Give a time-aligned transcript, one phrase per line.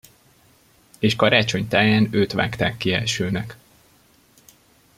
[0.99, 3.57] És karácsony táján őt vágták ki elsőnek.